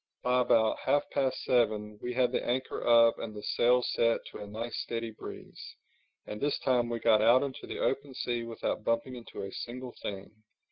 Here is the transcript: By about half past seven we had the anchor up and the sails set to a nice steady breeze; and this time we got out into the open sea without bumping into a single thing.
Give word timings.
By 0.23 0.41
about 0.41 0.79
half 0.79 1.07
past 1.11 1.43
seven 1.43 1.99
we 2.01 2.15
had 2.15 2.31
the 2.31 2.43
anchor 2.43 2.87
up 2.87 3.19
and 3.19 3.35
the 3.35 3.43
sails 3.43 3.87
set 3.93 4.25
to 4.31 4.39
a 4.39 4.47
nice 4.47 4.75
steady 4.79 5.11
breeze; 5.11 5.75
and 6.25 6.41
this 6.41 6.57
time 6.57 6.89
we 6.89 6.97
got 6.99 7.21
out 7.21 7.43
into 7.43 7.67
the 7.67 7.77
open 7.77 8.15
sea 8.15 8.41
without 8.41 8.83
bumping 8.83 9.15
into 9.15 9.43
a 9.43 9.51
single 9.51 9.91
thing. 10.01 10.41